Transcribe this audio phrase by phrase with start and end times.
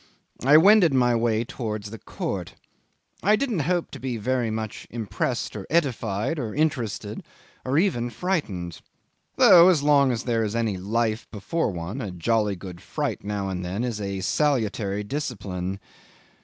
[0.43, 2.55] I wended my way towards the court.
[3.21, 7.21] I didn't hope to be very much impressed or edified, or interested
[7.63, 8.81] or even frightened
[9.35, 13.47] though, as long as there is any life before one, a jolly good fright now
[13.49, 15.79] and then is a salutary discipline.